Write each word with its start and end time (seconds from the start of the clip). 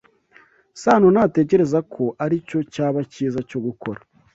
Sano 0.81 1.07
ntatekereza 1.13 1.79
ko 1.93 2.03
aricyo 2.23 2.59
cyaba 2.73 2.99
cyiza 3.11 3.39
cyo 3.49 3.59
gukora. 3.65 3.99